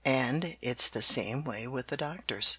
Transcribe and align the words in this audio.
"And 0.03 0.57
it's 0.63 0.87
the 0.87 1.03
same 1.03 1.43
way 1.43 1.67
with 1.67 1.89
the 1.89 1.97
doctors. 1.97 2.49